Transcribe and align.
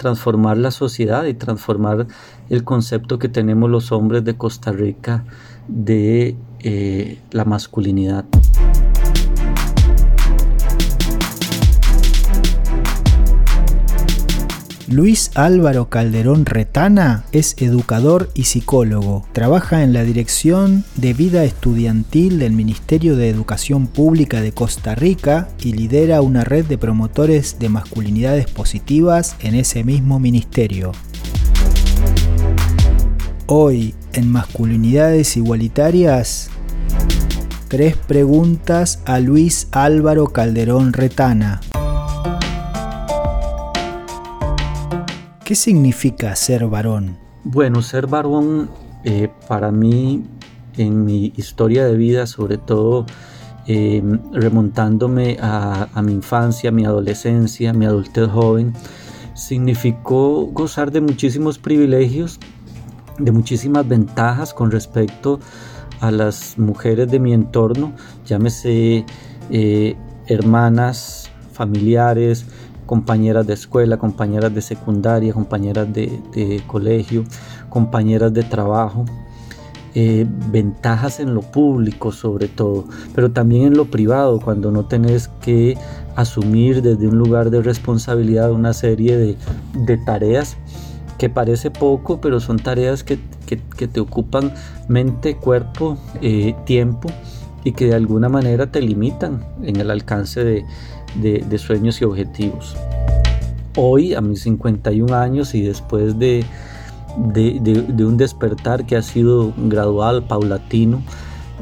transformar 0.00 0.56
la 0.56 0.70
sociedad 0.70 1.26
y 1.26 1.34
transformar 1.34 2.06
el 2.48 2.64
concepto 2.64 3.18
que 3.18 3.28
tenemos 3.28 3.68
los 3.68 3.92
hombres 3.92 4.24
de 4.24 4.34
Costa 4.34 4.72
Rica 4.72 5.24
de 5.68 6.36
eh, 6.60 7.18
la 7.32 7.44
masculinidad. 7.44 8.24
Luis 14.90 15.30
Álvaro 15.36 15.88
Calderón 15.88 16.46
Retana 16.46 17.24
es 17.30 17.54
educador 17.58 18.28
y 18.34 18.42
psicólogo. 18.42 19.24
Trabaja 19.30 19.84
en 19.84 19.92
la 19.92 20.02
Dirección 20.02 20.82
de 20.96 21.14
Vida 21.14 21.44
Estudiantil 21.44 22.40
del 22.40 22.54
Ministerio 22.54 23.14
de 23.14 23.28
Educación 23.28 23.86
Pública 23.86 24.40
de 24.40 24.50
Costa 24.50 24.96
Rica 24.96 25.48
y 25.62 25.74
lidera 25.74 26.22
una 26.22 26.42
red 26.42 26.64
de 26.64 26.76
promotores 26.76 27.60
de 27.60 27.68
masculinidades 27.68 28.50
positivas 28.50 29.36
en 29.38 29.54
ese 29.54 29.84
mismo 29.84 30.18
ministerio. 30.18 30.90
Hoy, 33.46 33.94
en 34.12 34.28
Masculinidades 34.28 35.36
Igualitarias, 35.36 36.50
tres 37.68 37.94
preguntas 37.94 38.98
a 39.04 39.20
Luis 39.20 39.68
Álvaro 39.70 40.26
Calderón 40.26 40.92
Retana. 40.92 41.60
¿Qué 45.50 45.56
significa 45.56 46.36
ser 46.36 46.68
varón? 46.68 47.18
Bueno, 47.42 47.82
ser 47.82 48.06
varón 48.06 48.70
eh, 49.02 49.28
para 49.48 49.72
mí 49.72 50.22
en 50.76 51.04
mi 51.04 51.32
historia 51.36 51.84
de 51.86 51.96
vida, 51.96 52.28
sobre 52.28 52.56
todo 52.56 53.04
em, 53.66 54.20
remontándome 54.32 55.38
a, 55.42 55.88
mi 56.04 56.12
infancia, 56.12 56.70
mi 56.70 56.84
adolescencia, 56.84 57.72
mi 57.72 57.84
adultez 57.84 58.28
joven, 58.28 58.74
significó 59.34 60.46
gozar 60.52 60.92
de 60.92 61.00
muchísimos 61.00 61.58
privilegios, 61.58 62.38
de 63.18 63.32
muchísimas 63.32 63.88
ventajas 63.88 64.54
con 64.54 64.70
respecto 64.70 65.40
a 65.98 66.12
las 66.12 66.58
mujeres 66.58 67.10
de 67.10 67.18
mi 67.18 67.32
entorno, 67.32 67.92
llámese 68.24 69.04
eh, 69.50 69.96
hermanas, 70.28 71.28
familiares, 71.52 72.46
compañeras 72.90 73.46
de 73.46 73.54
escuela, 73.54 73.98
compañeras 73.98 74.52
de 74.52 74.60
secundaria, 74.60 75.32
compañeras 75.32 75.86
de, 75.92 76.60
colegio, 76.66 77.22
compañeras 77.68 78.34
de 78.34 78.42
trabajo. 78.42 79.04
Eh, 79.94 80.26
ventajas 80.50 81.20
en 81.20 81.32
lo 81.32 81.42
público 81.42 82.10
sobre 82.10 82.48
todo, 82.48 82.86
pero 83.14 83.30
también 83.30 83.62
en 83.62 83.76
lo 83.76 83.84
privado, 83.84 84.40
cuando 84.40 84.72
no 84.72 84.86
tenés 84.86 85.28
que 85.40 85.78
asumir 86.16 86.82
desde 86.82 87.06
un 87.06 87.16
lugar 87.16 87.50
de 87.50 87.62
responsabilidad 87.62 88.50
una 88.50 88.72
serie 88.72 89.16
de, 89.16 89.96
tareas 90.04 90.56
que 91.16 91.30
parece 91.30 91.70
poco, 91.70 92.20
pero 92.20 92.40
son 92.40 92.58
tareas 92.58 93.04
que, 93.04 93.20
te 93.86 94.00
ocupan 94.00 94.52
mente, 94.88 95.36
cuerpo, 95.36 95.96
eh, 96.22 96.56
tiempo 96.66 97.08
y 97.64 97.72
que 97.72 97.86
de 97.86 97.94
alguna 97.94 98.28
manera 98.28 98.70
te 98.70 98.80
limitan 98.80 99.44
en 99.62 99.76
el 99.76 99.90
alcance 99.90 100.44
de, 100.44 100.64
de, 101.16 101.58
sueños 101.58 102.00
y 102.00 102.04
objetivos. 102.04 102.76
Hoy, 103.76 104.14
a 104.14 104.20
mis 104.20 104.42
51 104.42 105.14
años 105.14 105.54
y 105.54 105.62
después 105.62 106.18
de, 106.18 106.44
de, 107.16 108.04
un 108.04 108.16
despertar 108.16 108.86
que 108.86 108.96
ha 108.96 109.02
sido 109.02 109.52
gradual, 109.56 110.24
paulatino, 110.24 111.02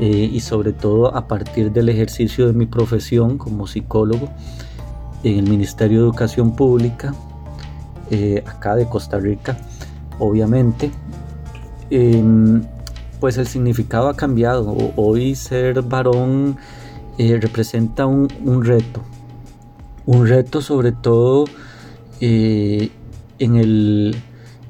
eh, 0.01 0.31
y 0.33 0.41
sobre 0.41 0.73
todo 0.73 1.15
a 1.15 1.27
partir 1.27 1.73
del 1.73 1.89
ejercicio 1.89 2.47
de 2.47 2.53
mi 2.53 2.67
profesión 2.67 3.37
como 3.37 3.67
psicólogo 3.67 4.29
en 5.25 5.39
el 5.39 5.51
Ministerio 5.51 5.99
de 5.99 6.05
Educación 6.05 6.55
Pública, 6.55 7.13
eh, 8.11 8.45
acá 8.47 8.77
de 8.77 8.89
Costa 8.89 9.19
Rica, 9.19 9.59
obviamente, 10.21 10.93
em, 11.91 12.63
pues 13.21 13.37
el 13.39 13.47
significado 13.47 14.09
ha 14.09 14.17
cambiado. 14.17 14.77
Hoy 14.97 15.35
ser 15.35 15.83
varón 15.83 16.57
eh, 17.19 17.39
representa 17.41 18.07
un, 18.07 18.29
reto, 18.65 19.03
un 20.07 20.27
reto 20.27 20.63
sobre 20.63 20.93
todo 20.93 21.47
eh, 22.21 22.91
en, 23.39 23.57
el, 23.57 24.17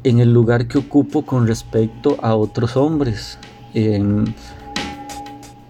en, 0.04 0.18
el, 0.18 0.32
lugar 0.32 0.66
que 0.66 0.78
ocupo 0.78 1.26
con 1.26 1.46
respecto 1.46 2.16
a 2.22 2.34
otros 2.34 2.76
hombres, 2.76 3.38
en, 3.74 4.34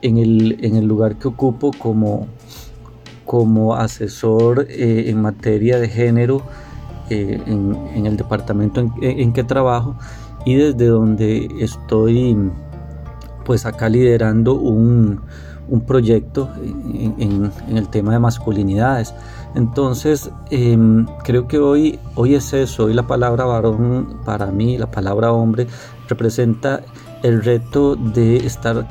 el, 0.03 0.87
lugar 0.87 1.17
que 1.17 1.29
ocupo 1.29 1.73
como, 1.77 2.29
como 3.25 3.75
asesor 3.75 4.67
eh, 4.71 5.05
en 5.09 5.21
materia 5.21 5.79
de 5.79 5.89
género 5.89 6.43
en, 7.11 8.07
el 8.07 8.17
departamento 8.17 8.81
en, 9.01 9.33
que 9.33 9.43
trabajo 9.43 9.97
y 10.45 10.55
desde 10.55 10.87
donde 10.87 11.49
estoy 11.59 12.37
pues 13.49 13.65
acá 13.65 13.89
liderando 13.89 14.57
un, 14.57 15.23
un 15.69 15.81
proyecto 15.81 16.51
en, 16.61 17.51
el 17.75 17.89
tema 17.89 18.13
de 18.13 18.19
masculinidades. 18.19 19.15
Entonces, 19.55 20.31
em, 20.51 21.07
creo 21.25 21.49
que 21.49 21.59
hoy, 21.59 21.99
hoy 22.15 22.35
es 22.35 22.53
eso, 22.53 22.85
hoy 22.85 22.93
la 22.93 23.07
palabra 23.07 23.47
varón 23.47 24.19
para 24.27 24.49
mí, 24.49 24.77
la 24.77 24.91
palabra 24.91 25.33
hombre, 25.33 25.67
representa 26.11 26.83
el 27.23 27.43
reto 27.43 27.97
de 27.97 28.37
estar 28.37 28.87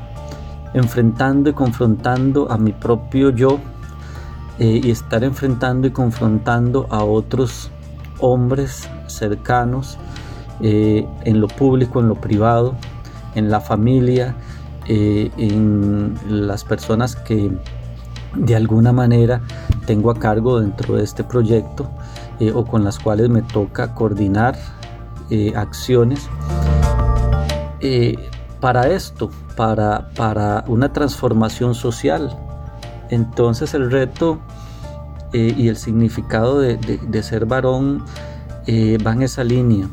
enfrentando 0.74 1.50
y 1.50 1.52
confrontando 1.52 2.50
a 2.50 2.58
mi 2.58 2.72
propio 2.72 3.30
yo 3.30 3.60
eh, 4.58 4.80
y 4.82 4.90
estar 4.90 5.22
enfrentando 5.22 5.86
y 5.86 5.92
confrontando 5.92 6.88
a 6.90 7.04
otros 7.04 7.70
hombres 8.18 8.88
cercanos 9.06 9.98
eh, 10.60 11.06
en 11.22 11.40
lo 11.40 11.46
público, 11.46 12.00
en 12.00 12.08
lo 12.08 12.16
privado, 12.16 12.74
en 13.34 13.50
la 13.50 13.60
familia, 13.60 14.34
eh, 14.86 15.30
en 15.36 16.18
las 16.28 16.64
personas 16.64 17.14
que 17.14 17.52
de 18.34 18.56
alguna 18.56 18.90
manera 18.92 19.42
tengo 19.86 20.10
a 20.10 20.14
cargo 20.14 20.60
dentro 20.60 20.96
de 20.96 21.04
este 21.04 21.24
proyecto 21.24 21.90
eh, 22.40 22.52
o 22.54 22.64
con 22.64 22.84
las 22.84 22.98
cuales 22.98 23.28
me 23.28 23.42
toca 23.42 23.94
coordinar 23.94 24.56
eh, 25.30 25.52
acciones. 25.54 26.28
para 28.60 28.88
esto, 28.88 29.30
para, 29.56 30.08
para, 30.16 30.64
una 30.66 30.92
transformación 30.92 31.74
social. 31.74 32.36
Entonces 33.10 33.72
el 33.74 33.90
reto 33.90 34.40
y 35.32 35.68
el 35.68 35.76
significado 35.76 36.58
de, 36.58 37.22
ser 37.22 37.46
varón 37.46 38.02
va 38.66 39.12
en 39.12 39.22
esa 39.22 39.44
línea, 39.44 39.86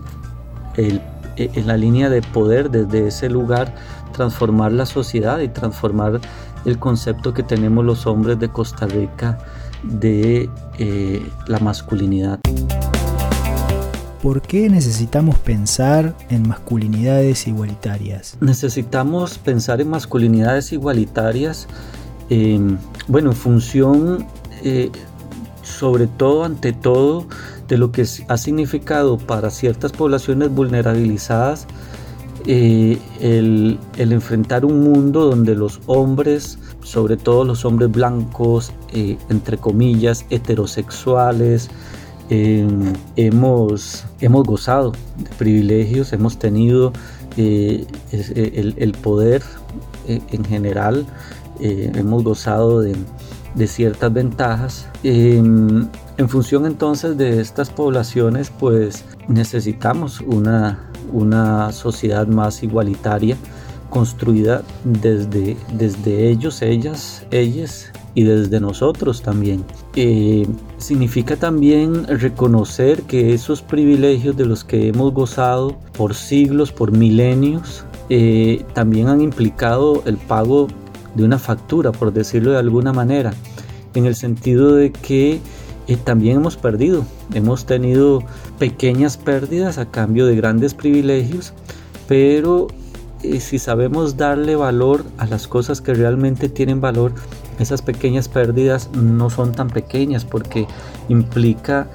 en 1.38 1.68
la 1.68 1.78
línea 1.78 2.10
de 2.10 2.22
poder 2.22 2.70
desde 2.72 3.08
ese 3.08 3.30
lugar 3.30 3.76
transformar 4.14 4.72
la 4.72 4.86
sociedad 4.86 5.40
y 5.40 5.48
transformar 5.50 6.22
el 6.66 6.80
concepto 6.80 7.34
que 7.34 7.44
tenemos 7.44 7.86
los 7.86 8.08
hombres 8.08 8.40
de 8.40 8.50
Costa 8.50 8.88
Rica 8.88 9.38
de 9.84 10.50
eh, 10.80 11.30
la 11.48 11.60
masculinidad. 11.60 12.40
¿Por 14.22 14.42
qué 14.42 14.70
necesitamos 14.70 15.38
pensar 15.38 16.16
en 16.30 16.48
masculinidades 16.48 17.48
igualitarias? 17.48 18.38
Necesitamos 18.40 19.38
pensar 19.38 19.82
en 19.82 19.90
masculinidades 19.90 20.74
igualitarias, 20.74 21.68
em, 22.30 22.78
bueno, 23.08 23.32
en 23.32 23.36
función, 23.36 24.26
eh, 24.64 24.90
sobre 25.66 26.08
todo, 26.08 26.46
ante 26.46 26.72
todo, 26.72 27.26
de 27.68 27.78
lo 27.78 27.92
que 27.92 28.06
ha 28.28 28.38
significado 28.38 29.18
para 29.18 29.50
ciertas 29.50 29.92
poblaciones 29.92 30.50
vulnerabilizadas 30.50 31.68
eh, 32.48 33.00
el, 33.22 33.80
enfrentar 33.98 34.66
un 34.66 34.82
mundo 34.82 35.26
donde 35.26 35.56
los 35.56 35.82
hombres, 35.88 36.60
sobre 36.84 37.18
todo 37.18 37.44
los 37.44 37.66
hombres 37.66 37.92
blancos, 37.92 38.72
eh, 38.94 39.18
entre 39.30 39.58
comillas, 39.58 40.26
heterosexuales, 40.30 41.70
em, 42.30 42.94
hemos, 43.16 44.06
hemos 44.22 44.44
gozado 44.46 44.92
de 45.18 45.30
privilegios, 45.40 46.14
hemos 46.14 46.38
tenido 46.38 46.94
eh, 47.36 47.88
el, 48.12 48.92
poder 48.92 49.42
en 50.08 50.46
general, 50.46 51.08
hemos 51.60 52.24
gozado 52.24 52.82
de, 52.82 52.96
de 53.56 53.68
ciertas 53.68 54.12
ventajas. 54.14 54.88
Em, 55.04 55.88
en 56.18 56.30
función 56.30 56.66
entonces 56.66 57.18
de 57.18 57.42
estas 57.42 57.70
poblaciones, 57.70 58.52
pues 58.60 59.06
necesitamos 59.28 60.22
una 60.22 60.90
una 61.12 61.72
sociedad 61.72 62.28
más 62.28 62.64
igualitaria 62.64 63.38
construida 63.90 64.64
desde, 64.84 65.56
desde 65.74 66.30
ellos, 66.30 66.62
ellas, 66.62 67.26
ellas 67.32 67.92
y 68.14 68.24
desde 68.24 68.60
nosotros 68.60 69.22
también. 69.22 69.64
Eh, 69.96 70.46
significa 70.78 71.36
también 71.38 72.06
reconocer 72.08 73.04
que 73.04 73.34
esos 73.34 73.62
privilegios 73.62 74.36
de 74.36 74.46
los 74.46 74.64
que 74.64 74.90
hemos 74.90 75.14
gozado 75.14 75.78
por 75.98 76.14
siglos, 76.14 76.72
por 76.72 76.92
milenios, 76.92 77.86
eh, 78.10 78.66
también 78.74 79.08
han 79.08 79.22
implicado 79.22 80.04
el 80.06 80.18
pago 80.18 80.68
de 81.16 81.24
una 81.24 81.40
factura, 81.40 81.92
por 81.92 82.14
decirlo 82.14 82.52
de 82.52 82.60
alguna 82.60 82.94
manera, 82.94 83.34
en 83.94 84.06
el 84.06 84.16
sentido 84.16 84.76
de 84.76 84.92
que 84.92 85.40
eh, 85.88 85.98
también 85.98 86.38
hemos 86.38 86.58
perdido. 86.58 87.06
Hemos 87.34 87.66
tenido 87.66 88.24
pequeñas 88.60 89.18
pérdidas 89.18 89.78
a 89.78 89.90
cambio 89.90 90.26
de 90.26 90.36
grandes 90.36 90.74
privilegios, 90.74 91.54
pero 92.08 92.68
eh, 93.24 93.40
si 93.40 93.60
sabemos 93.60 94.18
darle 94.18 94.56
valor 94.56 95.06
a 95.18 95.26
las 95.26 95.48
cosas 95.48 95.82
que 95.82 95.94
realmente 95.94 96.50
tienen 96.50 96.82
valor, 96.82 97.14
esas 97.60 97.82
pequeñas 97.82 98.28
pérdidas 98.28 98.90
no 98.94 99.30
son 99.30 99.54
tan 99.54 99.70
pequeñas 99.70 100.26
porque 100.26 100.68
implica 101.08 101.88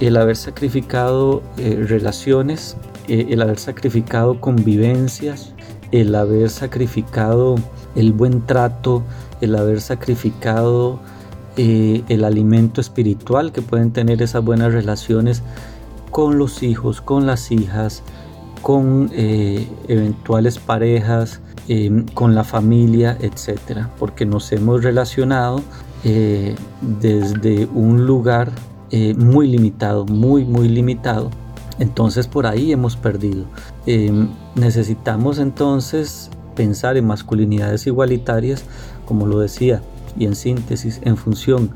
el 0.00 0.16
haber 0.16 0.36
sacrificado 0.36 1.42
eh, 1.56 1.84
relaciones, 1.88 2.76
el 3.08 3.40
haber 3.40 3.58
sacrificado 3.58 4.38
convivencias, 4.38 5.54
el 5.92 6.14
haber 6.14 6.50
sacrificado 6.50 7.56
el 7.94 8.12
buen 8.12 8.46
trato, 8.46 9.02
el 9.40 9.56
haber 9.56 9.80
sacrificado 9.80 11.00
eh, 11.56 12.04
el 12.08 12.24
alimento 12.24 12.80
espiritual 12.80 13.50
que 13.50 13.62
pueden 13.62 13.90
tener 13.90 14.22
esas 14.22 14.44
buenas 14.44 14.72
relaciones 14.72 15.42
con 16.10 16.38
los 16.38 16.62
hijos, 16.62 17.00
con 17.00 17.26
las 17.26 17.50
hijas, 17.50 18.02
con 18.62 19.10
eh, 19.12 19.66
eventuales 19.88 20.58
parejas, 20.58 21.40
em, 21.66 22.06
con 22.14 22.36
la 22.36 22.44
familia, 22.44 23.18
etcétera, 23.20 23.90
porque 23.98 24.24
nos 24.24 24.52
hemos 24.52 24.84
relacionado 24.84 25.60
eh, 26.04 26.54
desde 26.80 27.66
un 27.74 28.06
lugar 28.06 28.52
muy 29.18 29.48
limitado, 29.48 30.06
muy, 30.06 30.46
muy 30.46 30.66
limitado. 30.66 31.30
Entonces 31.78 32.26
por 32.26 32.46
ahí 32.46 32.72
hemos 32.72 32.96
perdido. 32.96 33.44
Em, 33.86 34.28
necesitamos 34.54 35.38
entonces 35.38 36.30
pensar 36.54 36.96
en 36.96 37.06
masculinidades 37.06 37.86
igualitarias, 37.86 38.64
como 39.06 39.26
lo 39.26 39.38
decía, 39.38 39.80
y 40.18 40.26
en 40.26 40.34
síntesis 40.34 41.00
en 41.04 41.16
función 41.16 41.70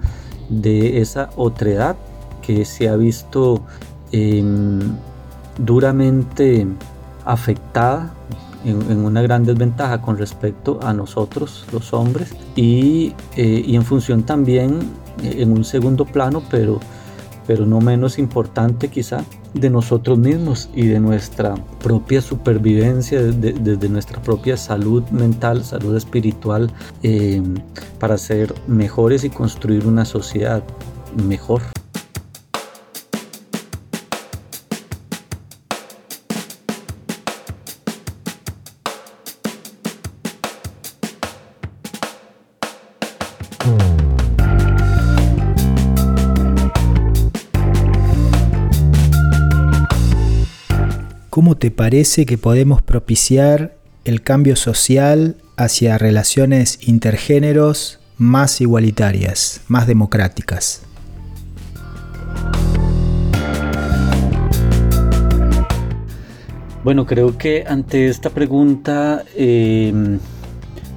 de 0.48 1.00
esa 1.00 1.30
otredad 1.36 1.96
que 2.42 2.64
se 2.64 2.88
ha 2.88 2.96
visto 2.96 3.62
em, 4.10 4.80
duramente 5.58 6.66
afectada 7.24 8.12
en, 8.64 9.04
una 9.04 9.22
gran 9.22 9.44
desventaja 9.44 10.00
con 10.00 10.18
respecto 10.18 10.78
a 10.82 10.92
nosotros 10.92 11.64
los 11.72 11.92
hombres 11.92 12.34
y, 12.56 13.14
eh, 13.36 13.64
en 13.68 13.84
función 13.84 14.22
también 14.22 14.80
eh, 15.22 15.36
en 15.38 15.52
un 15.52 15.64
segundo 15.64 16.04
plano 16.04 16.42
pero 16.50 16.80
pero 17.46 17.66
no 17.66 17.80
menos 17.80 18.18
importante 18.18 18.88
quizá, 18.88 19.24
de 19.54 19.68
nosotros 19.68 20.18
mismos 20.18 20.70
y 20.74 20.86
de 20.86 20.98
nuestra 20.98 21.54
propia 21.82 22.20
supervivencia, 22.20 23.20
desde 23.20 23.88
nuestra 23.88 24.22
propia 24.22 24.56
salud 24.56 25.02
mental, 25.10 25.64
salud 25.64 25.96
espiritual, 25.96 26.70
eh, 27.02 27.42
para 27.98 28.16
ser 28.16 28.54
mejores 28.66 29.24
y 29.24 29.30
construir 29.30 29.86
una 29.86 30.04
sociedad 30.04 30.62
mejor. 31.26 31.62
¿Cómo 51.32 51.56
te 51.56 51.70
parece 51.70 52.26
que 52.26 52.36
podemos 52.36 52.82
propiciar 52.82 53.74
el 54.04 54.20
cambio 54.20 54.54
social 54.54 55.36
hacia 55.56 55.96
relaciones 55.96 56.86
intergéneros 56.86 58.00
más 58.18 58.60
igualitarias, 58.60 59.62
más 59.66 59.86
democráticas? 59.86 60.82
Bueno, 66.84 67.06
creo 67.06 67.38
que 67.38 67.64
ante 67.66 68.08
esta 68.08 68.28
pregunta 68.28 69.24
em, 69.34 70.18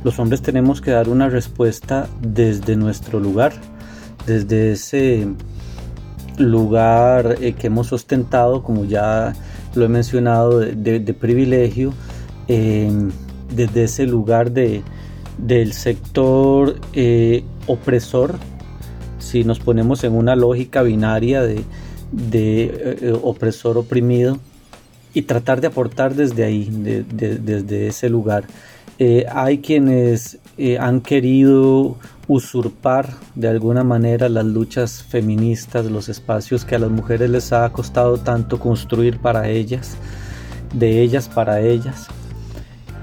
los 0.03 0.19
hombres 0.19 0.41
tenemos 0.41 0.81
que 0.81 0.91
dar 0.91 1.07
una 1.07 1.29
respuesta 1.29 2.09
desde 2.19 2.75
nuestro 2.75 3.21
lugar, 3.21 3.53
desde 4.27 4.73
ese 4.73 5.29
lugar 6.37 7.37
eh, 7.39 7.53
que 7.53 7.67
hemos 7.67 7.93
ostentado, 7.93 8.63
como 8.63 8.83
ya 8.83 9.33
lo 9.75 9.85
he 9.85 9.89
mencionado, 9.89 10.59
de, 10.59 11.13
privilegio, 11.13 11.93
em, 12.47 13.11
desde 13.53 13.83
ese 13.83 14.05
lugar 14.05 14.51
de, 14.51 14.83
del 15.37 15.73
sector 15.73 16.79
eh, 16.93 17.43
opresor, 17.67 18.35
si 19.19 19.43
nos 19.43 19.59
ponemos 19.59 20.03
en 20.03 20.13
una 20.13 20.35
lógica 20.35 20.81
binaria 20.83 21.41
de, 21.41 21.63
eh, 22.11 23.19
opresor 23.21 23.77
oprimido, 23.77 24.39
y 25.13 25.21
tratar 25.21 25.61
de 25.61 25.67
aportar 25.67 26.13
desde 26.13 26.43
ahí, 26.43 26.69
desde 26.69 27.87
ese 27.87 28.09
lugar. 28.09 28.43
Eh, 28.99 29.25
hay 29.31 29.59
quienes 29.59 30.39
han 30.79 31.01
querido 31.01 31.97
usurpar 32.27 33.09
de 33.35 33.47
alguna 33.47 33.83
manera 33.83 34.29
las 34.29 34.45
luchas 34.45 35.03
feministas, 35.03 35.85
los 35.85 36.09
espacios 36.09 36.65
que 36.65 36.75
a 36.75 36.79
las 36.79 36.89
mujeres 36.89 37.29
les 37.29 37.53
ha 37.53 37.69
costado 37.71 38.17
tanto 38.17 38.59
construir 38.59 39.19
para 39.19 39.49
ellas, 39.49 39.97
de 40.73 41.01
ellas 41.01 41.29
para 41.29 41.61
ellas. 41.61 42.07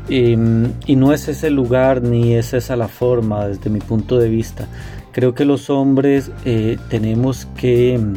Em, 0.09 0.73
y, 0.87 0.97
no 0.97 1.13
es 1.13 1.29
ese 1.29 1.51
lugar 1.51 2.03
ni 2.03 2.35
es 2.35 2.55
esa 2.55 2.75
la 2.77 2.89
forma 2.89 3.47
desde 3.47 3.71
mi 3.71 3.79
punto 3.79 4.19
de 4.19 4.29
vista. 4.29 4.67
Creo 5.13 5.35
que 5.35 5.45
los 5.45 5.71
hombres 5.71 6.31
eh, 6.45 6.77
tenemos 6.89 7.47
que 7.57 7.95
em, 7.95 8.17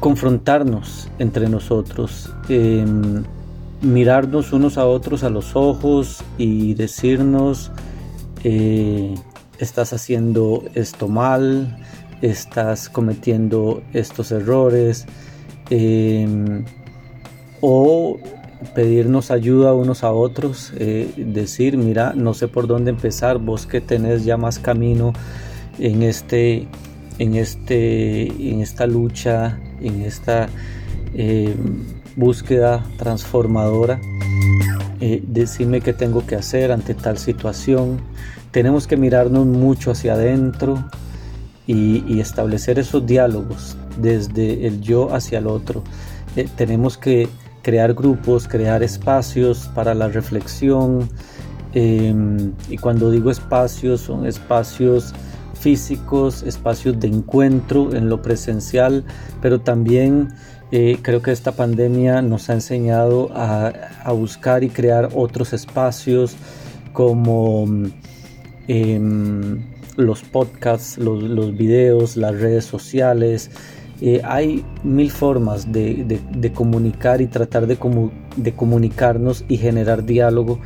confrontarnos 0.00 1.08
entre 1.18 1.48
nosotros, 1.48 2.32
em, 2.48 3.22
mirarnos 3.82 4.52
unos 4.52 4.78
a 4.78 4.86
otros 4.86 5.24
a 5.24 5.30
los 5.30 5.54
ojos 5.56 6.24
y 6.38 6.74
decirnos 6.74 7.70
eh, 8.48 9.12
estás 9.58 9.92
haciendo 9.92 10.62
esto 10.74 11.08
mal, 11.08 11.76
estás 12.22 12.88
cometiendo 12.88 13.82
estos 13.92 14.30
errores, 14.30 15.04
em, 15.68 16.64
o 17.60 18.20
pedirnos 18.72 19.32
ayuda 19.32 19.74
unos 19.74 20.04
a 20.04 20.12
otros, 20.12 20.72
eh, 20.76 21.12
decir, 21.16 21.76
mira, 21.76 22.12
no 22.14 22.34
sé 22.34 22.46
por 22.46 22.68
dónde 22.68 22.90
empezar, 22.92 23.38
vos 23.38 23.66
que 23.66 23.80
tenés 23.80 24.24
ya 24.24 24.36
más 24.36 24.60
camino 24.60 25.12
en 25.80 26.04
este, 26.04 26.68
en 27.18 27.34
este, 27.34 28.28
en 28.28 28.60
esta 28.60 28.86
lucha, 28.86 29.58
en 29.80 30.02
esta 30.02 30.48
búsqueda 32.14 32.84
transformadora. 32.96 33.98
Eh, 35.00 35.22
decirme 35.26 35.82
qué 35.82 35.92
tengo 35.92 36.26
que 36.26 36.36
hacer 36.36 36.72
ante 36.72 36.94
tal 36.94 37.18
situación, 37.18 38.00
tenemos 38.50 38.86
que 38.86 38.96
mirarnos 38.96 39.44
mucho 39.44 39.90
hacia 39.90 40.14
adentro 40.14 40.82
y, 41.66 42.18
establecer 42.20 42.78
esos 42.78 43.04
diálogos 43.06 43.76
desde 44.00 44.66
el 44.66 44.80
yo 44.80 45.14
hacia 45.14 45.38
el 45.38 45.48
otro. 45.48 45.82
Eh, 46.36 46.48
tenemos 46.56 46.96
que 46.96 47.28
crear 47.62 47.92
grupos, 47.92 48.48
crear 48.48 48.82
espacios 48.82 49.68
para 49.74 49.94
la 49.94 50.08
reflexión. 50.08 51.08
Em, 51.74 52.52
y 52.70 52.78
cuando 52.78 53.10
digo 53.10 53.30
espacios, 53.30 54.00
son 54.00 54.24
espacios 54.26 55.12
físicos, 55.54 56.42
espacios 56.42 56.98
de 57.00 57.08
encuentro 57.08 57.94
en 57.94 58.08
lo 58.08 58.22
presencial, 58.22 59.04
pero 59.42 59.60
también 59.60 60.28
eh, 60.72 60.98
creo 61.02 61.22
que 61.22 61.32
esta 61.32 61.52
pandemia 61.52 62.22
nos 62.22 62.50
ha 62.50 62.54
enseñado 62.54 63.30
a, 63.34 63.72
buscar 64.12 64.64
y 64.64 64.68
crear 64.68 65.10
otros 65.14 65.52
espacios 65.52 66.36
como 66.92 67.66
Em, 68.68 69.62
los 69.96 70.22
podcasts, 70.22 70.98
los, 70.98 71.56
videos, 71.56 72.16
las 72.16 72.38
redes 72.38 72.64
sociales. 72.64 73.50
Eh, 74.02 74.20
hay 74.24 74.62
mil 74.82 75.10
formas 75.10 75.72
de, 75.72 76.20
comunicar 76.54 77.22
y 77.22 77.28
tratar 77.28 77.66
de, 77.66 77.78
de 78.36 78.52
comunicarnos 78.52 79.44
y 79.48 79.56
generar 79.56 80.04
diálogo 80.04 80.58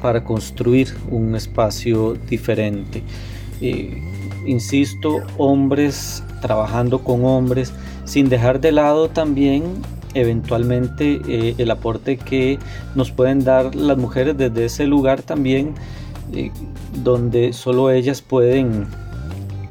para 0.00 0.22
construir 0.22 0.88
un 1.10 1.34
espacio 1.34 2.14
diferente. 2.28 3.02
Eh, 3.60 4.00
insisto, 4.46 5.22
hombres 5.36 6.22
trabajando 6.40 7.00
con 7.04 7.24
hombres, 7.24 7.72
sin 8.04 8.28
dejar 8.28 8.60
de 8.60 8.72
lado 8.72 9.08
también 9.08 9.64
eventualmente 10.14 11.20
eh, 11.28 11.54
el 11.58 11.70
aporte 11.70 12.16
que 12.16 12.58
nos 12.94 13.10
pueden 13.10 13.44
dar 13.44 13.74
las 13.74 13.98
mujeres 13.98 14.36
desde 14.36 14.64
ese 14.64 14.86
lugar 14.86 15.22
también 15.22 15.74
donde 17.04 17.52
solo 17.52 17.90
ellas 17.90 18.22
pueden 18.22 18.86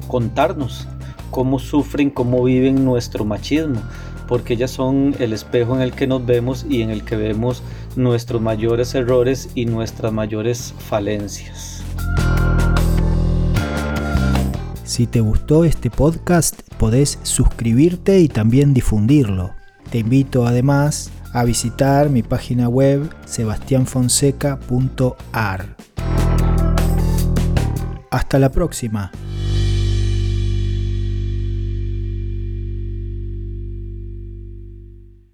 contarnos 0.08 0.86
cómo 1.30 1.58
sufren, 1.58 2.10
cómo 2.10 2.42
viven 2.44 2.84
nuestro 2.84 3.24
machismo, 3.24 3.82
porque 4.28 4.54
ellas 4.54 4.70
son 4.70 5.14
el 5.18 5.32
espejo 5.32 5.74
en 5.74 5.82
el 5.82 5.92
que 5.92 6.06
nos 6.06 6.24
vemos 6.24 6.64
y 6.68 6.82
en 6.82 6.90
el 6.90 7.04
que 7.04 7.16
vemos 7.16 7.62
nuestros 7.96 8.40
mayores 8.40 8.94
errores 8.94 9.50
y 9.54 9.66
nuestras 9.66 10.12
mayores 10.12 10.74
falencias. 10.78 11.75
Si 14.86 15.06
te 15.08 15.20
gustó 15.20 15.64
este 15.64 15.90
podcast, 15.90 16.62
podés 16.78 17.18
suscribirte 17.24 18.20
y 18.20 18.28
también 18.28 18.72
difundirlo. 18.72 19.50
Te 19.90 19.98
invito 19.98 20.46
además 20.46 21.10
a 21.32 21.42
visitar 21.42 22.08
mi 22.08 22.22
página 22.22 22.68
web 22.68 23.12
sebastianfonseca.ar. 23.24 25.76
Hasta 28.12 28.38
la 28.38 28.52
próxima. 28.52 29.10